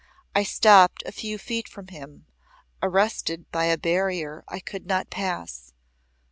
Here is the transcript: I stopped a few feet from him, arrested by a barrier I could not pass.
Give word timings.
I 0.33 0.41
stopped 0.41 1.03
a 1.05 1.11
few 1.11 1.37
feet 1.37 1.67
from 1.69 1.89
him, 1.89 2.25
arrested 2.81 3.45
by 3.51 3.65
a 3.65 3.77
barrier 3.77 4.43
I 4.47 4.59
could 4.59 4.87
not 4.87 5.11
pass. 5.11 5.73